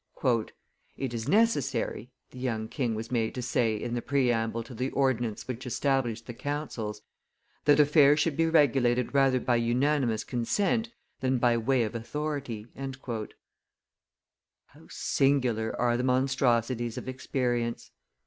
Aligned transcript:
67.] 0.15 0.45
"It 0.97 1.13
is 1.13 1.27
necessary," 1.29 2.09
the 2.31 2.39
young 2.39 2.67
king 2.67 2.95
was 2.95 3.11
made 3.11 3.35
to 3.35 3.41
say 3.43 3.75
in 3.79 3.93
the 3.93 4.01
preamble 4.01 4.63
to 4.63 4.73
the 4.73 4.89
ordinance 4.89 5.47
which 5.47 5.67
established 5.67 6.25
the 6.25 6.33
councils, 6.33 7.03
"that 7.65 7.79
affairs 7.79 8.19
should 8.19 8.35
be 8.35 8.47
regulated 8.47 9.13
rather 9.13 9.39
by 9.39 9.57
unanimous 9.57 10.23
consent 10.23 10.89
than 11.19 11.37
by 11.37 11.55
way 11.55 11.83
of 11.83 11.93
authority." 11.93 12.65
How 14.65 14.87
singular 14.89 15.79
are 15.79 15.95
the 15.97 16.03
monstrosities 16.03 16.97
of 16.97 17.07
experience! 17.07 17.91